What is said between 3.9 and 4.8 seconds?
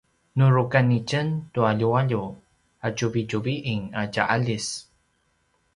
a tja aljis